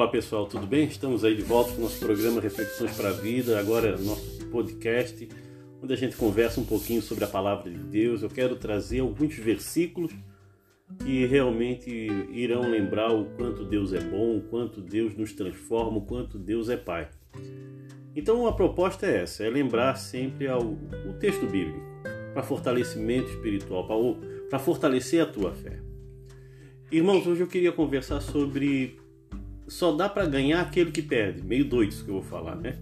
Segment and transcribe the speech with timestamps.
[0.00, 0.86] Olá pessoal, tudo bem?
[0.86, 5.28] Estamos aí de volta com o nosso programa Reflexões para a Vida, agora nosso podcast,
[5.82, 8.22] onde a gente conversa um pouquinho sobre a palavra de Deus.
[8.22, 10.10] Eu quero trazer alguns versículos
[11.04, 11.90] que realmente
[12.32, 16.70] irão lembrar o quanto Deus é bom, o quanto Deus nos transforma, o quanto Deus
[16.70, 17.10] é Pai.
[18.16, 21.78] Então a proposta é essa, é lembrar sempre ao, o texto bíblico
[22.32, 23.86] para fortalecimento espiritual,
[24.48, 25.78] para fortalecer a tua fé.
[26.90, 28.98] Irmãos, hoje eu queria conversar sobre
[29.70, 31.42] só dá para ganhar aquele que perde.
[31.42, 32.76] Meio doido isso que eu vou falar, né?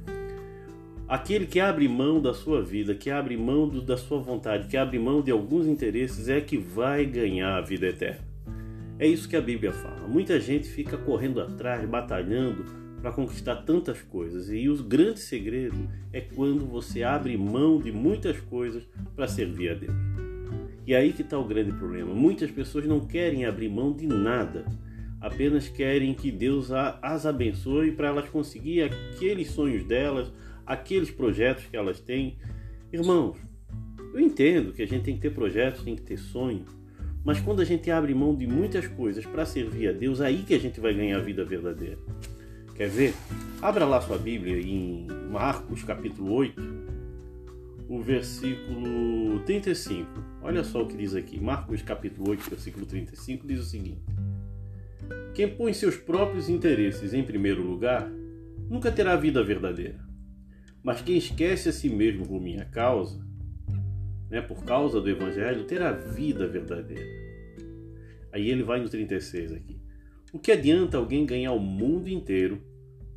[1.06, 4.76] Aquele que abre mão da sua vida, que abre mão do, da sua vontade, que
[4.76, 8.26] abre mão de alguns interesses, é que vai ganhar a vida eterna.
[8.98, 10.08] É isso que a Bíblia fala.
[10.08, 12.64] Muita gente fica correndo atrás, batalhando
[13.00, 14.50] para conquistar tantas coisas.
[14.50, 18.82] E o grande segredo é quando você abre mão de muitas coisas
[19.14, 19.94] para servir a Deus.
[20.86, 22.14] E aí que está o grande problema.
[22.14, 24.64] Muitas pessoas não querem abrir mão de nada
[25.20, 30.32] apenas querem que Deus as abençoe para elas conseguir aqueles sonhos delas,
[30.66, 32.36] aqueles projetos que elas têm.
[32.92, 33.36] Irmãos,
[34.12, 36.68] eu entendo que a gente tem que ter projetos, tem que ter sonhos,
[37.24, 40.54] mas quando a gente abre mão de muitas coisas para servir a Deus, aí que
[40.54, 41.98] a gente vai ganhar a vida verdadeira.
[42.74, 43.14] Quer ver?
[43.60, 46.62] Abra lá sua Bíblia em Marcos capítulo 8,
[47.88, 50.08] o versículo 35.
[50.40, 51.40] Olha só o que diz aqui.
[51.40, 54.00] Marcos capítulo 8, versículo 35 diz o seguinte:
[55.34, 58.10] quem põe seus próprios interesses em primeiro lugar
[58.68, 59.98] nunca terá vida verdadeira.
[60.82, 63.20] Mas quem esquece a si mesmo por minha causa,
[64.30, 67.06] né, por causa do Evangelho, terá vida verdadeira.
[68.32, 69.80] Aí ele vai no 36 aqui.
[70.32, 72.62] O que adianta alguém ganhar o mundo inteiro,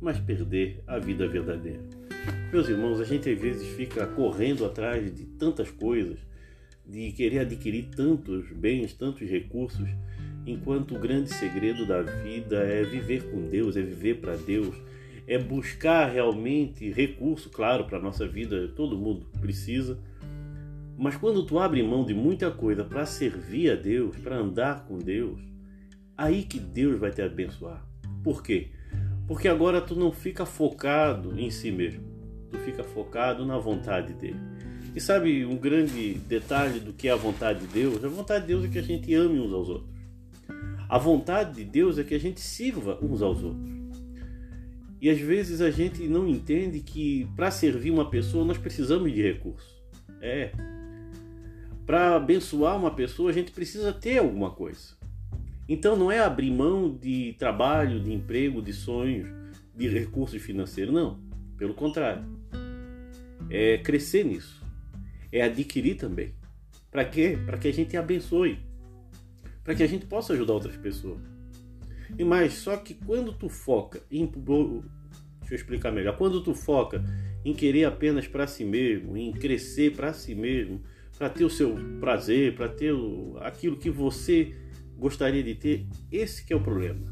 [0.00, 1.82] mas perder a vida verdadeira?
[2.50, 6.18] Meus irmãos, a gente às vezes fica correndo atrás de tantas coisas,
[6.86, 9.88] de querer adquirir tantos bens, tantos recursos,
[10.46, 14.74] enquanto o grande segredo da vida é viver com Deus, é viver para Deus,
[15.26, 19.98] é buscar realmente recurso, claro, para a nossa vida, todo mundo precisa.
[20.98, 24.98] Mas quando tu abre mão de muita coisa para servir a Deus, para andar com
[24.98, 25.40] Deus,
[26.16, 27.84] aí que Deus vai te abençoar.
[28.22, 28.70] Por quê?
[29.26, 32.02] Porque agora tu não fica focado em si mesmo,
[32.50, 34.40] tu fica focado na vontade dele.
[34.94, 38.04] E sabe um grande detalhe do que é a vontade de Deus?
[38.04, 39.91] A vontade de Deus é que a gente ame uns aos outros.
[40.92, 43.72] A vontade de Deus é que a gente sirva uns aos outros.
[45.00, 49.22] E às vezes a gente não entende que para servir uma pessoa nós precisamos de
[49.22, 49.72] recursos.
[50.20, 50.52] É.
[51.86, 54.94] Para abençoar uma pessoa a gente precisa ter alguma coisa.
[55.66, 59.30] Então não é abrir mão de trabalho, de emprego, de sonhos,
[59.74, 61.18] de recursos financeiros, não.
[61.56, 62.22] Pelo contrário.
[63.48, 64.62] É crescer nisso.
[65.32, 66.34] É adquirir também.
[66.90, 67.38] Para quê?
[67.46, 68.58] Para que a gente abençoe
[69.64, 71.20] para que a gente possa ajudar outras pessoas.
[72.18, 77.02] E mais, só que quando tu foca em deixa eu explicar melhor, quando tu foca
[77.44, 80.80] em querer apenas para si mesmo, em crescer para si mesmo,
[81.16, 84.54] para ter o seu prazer, para ter o, aquilo que você
[84.96, 87.10] gostaria de ter, esse que é o problema.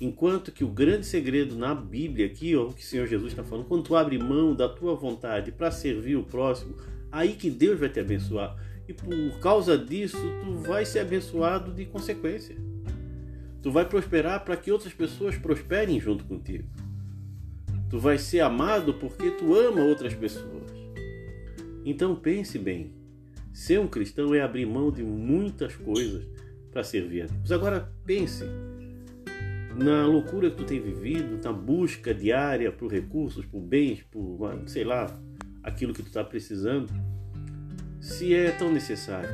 [0.00, 3.66] Enquanto que o grande segredo na Bíblia aqui, ó, que o Senhor Jesus está falando,
[3.66, 6.76] quando tu abre mão da tua vontade para servir o próximo,
[7.10, 8.56] aí que Deus vai te abençoar
[8.88, 12.56] e por causa disso tu vai ser abençoado de consequência.
[13.60, 16.66] Tu vai prosperar para que outras pessoas prosperem junto contigo.
[17.90, 20.72] Tu vai ser amado porque tu ama outras pessoas.
[21.84, 22.94] Então pense bem.
[23.52, 26.26] Ser um cristão é abrir mão de muitas coisas
[26.70, 27.52] para servir a Deus.
[27.52, 28.44] Agora pense
[29.76, 34.84] na loucura que tu tem vivido, na busca diária por recursos, por bens, por sei
[34.84, 35.06] lá,
[35.62, 36.92] aquilo que tu está precisando
[38.08, 39.28] se é tão necessário?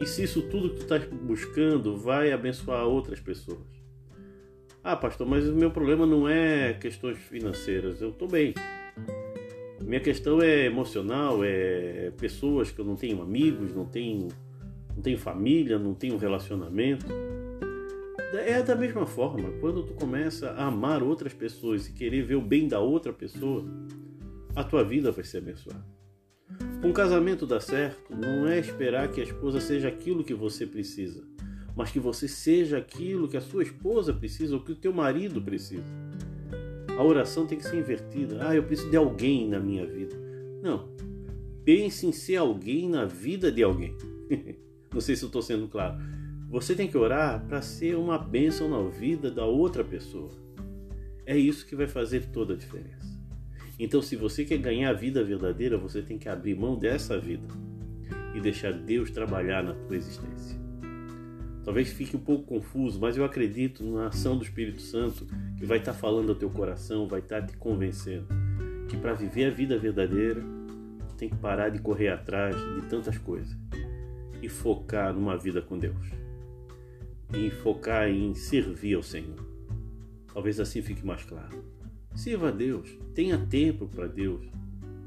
[0.00, 3.60] E se isso tudo que tu estás buscando vai abençoar outras pessoas?
[4.82, 8.54] Ah, pastor, mas o meu problema não é questões financeiras, eu estou bem.
[9.80, 14.28] Minha questão é emocional, é pessoas que eu não tenho amigos, não tenho,
[14.94, 17.06] não tenho família, não tenho relacionamento.
[18.32, 22.42] É da mesma forma, quando tu começa a amar outras pessoas e querer ver o
[22.42, 23.64] bem da outra pessoa,
[24.54, 25.99] a tua vida vai ser abençoada.
[26.82, 31.22] Um casamento dar certo não é esperar que a esposa seja aquilo que você precisa,
[31.76, 35.42] mas que você seja aquilo que a sua esposa precisa ou que o teu marido
[35.42, 35.84] precisa.
[36.96, 38.38] A oração tem que ser invertida.
[38.40, 40.16] Ah, eu preciso de alguém na minha vida.
[40.62, 40.88] Não.
[41.64, 43.96] Pense em ser alguém na vida de alguém.
[44.92, 45.98] não sei se eu estou sendo claro.
[46.48, 50.30] Você tem que orar para ser uma bênção na vida da outra pessoa.
[51.24, 53.19] É isso que vai fazer toda a diferença.
[53.82, 57.48] Então, se você quer ganhar a vida verdadeira, você tem que abrir mão dessa vida
[58.34, 60.60] e deixar Deus trabalhar na tua existência.
[61.64, 65.78] Talvez fique um pouco confuso, mas eu acredito na ação do Espírito Santo que vai
[65.78, 68.26] estar falando ao teu coração, vai estar te convencendo
[68.86, 70.42] que para viver a vida verdadeira
[71.16, 73.56] tem que parar de correr atrás de tantas coisas
[74.42, 76.06] e focar numa vida com Deus.
[77.32, 79.38] E focar em servir ao Senhor.
[80.34, 81.79] Talvez assim fique mais claro.
[82.14, 84.44] Sirva a Deus, tenha tempo para Deus.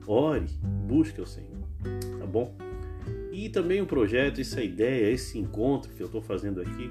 [0.07, 0.47] Ore,
[0.87, 1.63] busque o Senhor.
[2.19, 2.55] Tá bom?
[3.31, 6.87] E também o projeto, essa ideia, esse encontro que eu estou fazendo aqui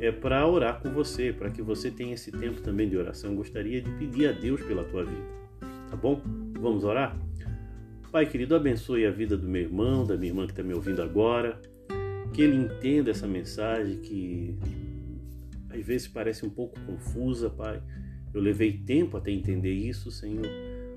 [0.00, 3.34] é para orar com você, para que você tenha esse tempo também de oração.
[3.34, 5.26] gostaria de pedir a Deus pela tua vida.
[5.90, 6.20] Tá bom?
[6.60, 7.18] Vamos orar?
[8.10, 11.02] Pai querido, abençoe a vida do meu irmão, da minha irmã que está me ouvindo
[11.02, 11.60] agora.
[12.32, 14.56] Que ele entenda essa mensagem que
[15.70, 17.82] às vezes parece um pouco confusa, Pai.
[18.34, 20.46] Eu levei tempo até entender isso, Senhor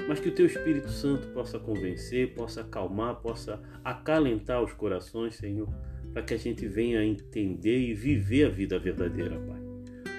[0.08, 5.68] mas que o teu Espírito Santo possa convencer, possa acalmar, possa acalentar os corações, Senhor,
[6.14, 9.60] para que a gente venha entender e viver a vida verdadeira, Pai.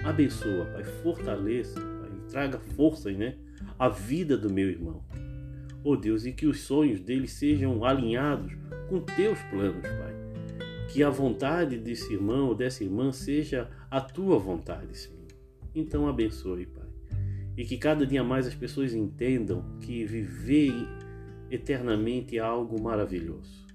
[0.03, 3.35] Abençoa, Pai, fortaleça, Pai, traga forças, né,
[3.79, 5.03] à vida do meu irmão.
[5.83, 8.53] Oh Deus, e que os sonhos dele sejam alinhados
[8.89, 10.19] com teus planos, Pai.
[10.89, 15.19] Que a vontade desse irmão ou dessa irmã seja a tua vontade, Senhor.
[15.73, 16.78] Então abençoe, Pai
[17.59, 20.71] e que cada dia mais as pessoas entendam que viver
[21.51, 23.67] eternamente é algo maravilhoso.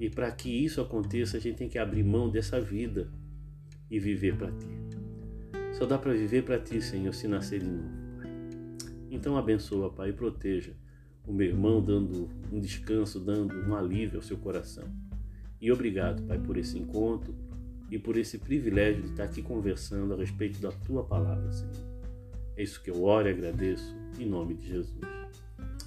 [0.00, 3.08] E para que isso aconteça, a gente tem que abrir mão dessa vida
[3.88, 4.66] e viver para ti.
[5.74, 7.88] Só dá para viver para ti, Senhor, se nascer de novo,
[8.18, 8.32] Pai.
[9.12, 10.72] Então abençoa, Pai, e proteja
[11.24, 14.88] o meu irmão, dando um descanso, dando um alívio ao seu coração.
[15.60, 17.32] E obrigado, Pai, por esse encontro
[17.88, 21.91] e por esse privilégio de estar aqui conversando a respeito da tua palavra, Senhor.
[22.56, 25.00] É isso que eu oro e agradeço em nome de Jesus.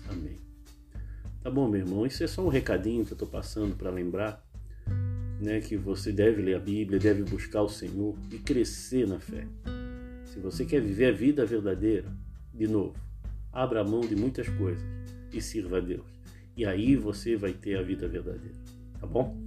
[0.09, 0.39] Amém.
[1.43, 2.05] Tá bom, meu irmão?
[2.05, 4.43] Isso é só um recadinho que eu estou passando para lembrar
[5.39, 9.47] né, que você deve ler a Bíblia, deve buscar o Senhor e crescer na fé.
[10.25, 12.11] Se você quer viver a vida verdadeira,
[12.53, 12.95] de novo,
[13.53, 14.83] abra mão de muitas coisas
[15.31, 16.05] e sirva a Deus.
[16.57, 18.55] E aí você vai ter a vida verdadeira.
[18.99, 19.37] Tá bom?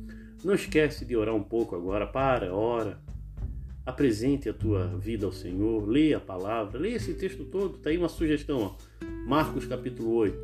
[0.45, 2.07] Não esquece de orar um pouco agora.
[2.07, 3.01] Para, ora
[3.89, 7.97] apresente a tua vida ao Senhor, leia a palavra, leia esse texto todo, está aí
[7.97, 8.77] uma sugestão, ó.
[9.27, 10.39] Marcos capítulo 8,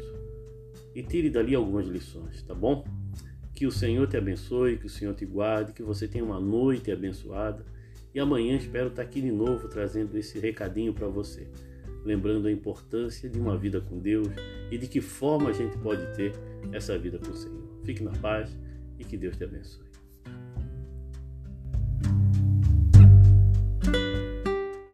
[0.95, 2.87] e tire dali algumas lições, tá bom?
[3.55, 6.91] Que o Senhor te abençoe, que o Senhor te guarde, que você tenha uma noite
[6.91, 7.67] abençoada
[8.15, 11.47] e amanhã espero estar aqui de novo trazendo esse recadinho para você,
[12.03, 14.29] lembrando a importância de uma vida com Deus
[14.71, 16.33] e de que forma a gente pode ter
[16.73, 17.63] essa vida com o Senhor.
[17.85, 18.57] Fique na paz
[18.99, 19.94] e que Deus te abençoe.